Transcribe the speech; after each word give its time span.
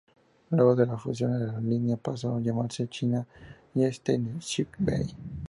Luego 0.49 0.75
de 0.75 0.87
la 0.87 0.97
fusión, 0.97 1.37
la 1.39 1.45
aerolínea 1.45 1.95
paso 1.95 2.35
a 2.35 2.39
llamarse 2.41 2.87
China 2.87 3.23
Eastern 3.75 4.39
Xi 4.41 4.65
Bei. 4.79 5.15